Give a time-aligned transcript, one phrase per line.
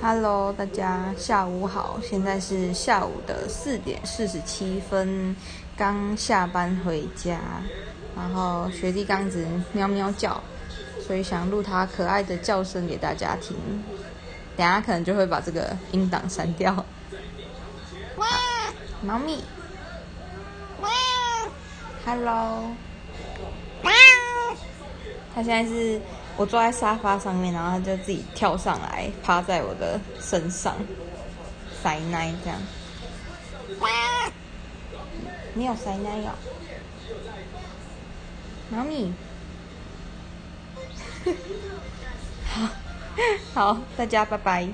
[0.00, 5.34] Hello，大家下午好，现在是下午的四点四十七分，
[5.76, 7.40] 刚下班回家，
[8.16, 10.40] 然后学弟刚子喵喵叫，
[11.04, 13.56] 所以想录他可爱的叫声给大家听，
[14.56, 16.72] 等下可能就会把这个音档删掉。
[18.16, 18.26] 哇，
[19.02, 19.42] 猫咪，
[20.80, 20.88] 哇
[22.06, 22.72] ，Hello，哇，
[25.38, 26.00] 他现在是。
[26.36, 30.76] 我坐在沙发上面，然后他就自己跳上来，趴在我的身上，
[31.82, 32.60] 塞奶这样。
[35.54, 36.30] 你有塞奶哦，
[38.70, 39.12] 猫咪。
[42.46, 42.68] 好，
[43.52, 44.68] 好，大家拜拜。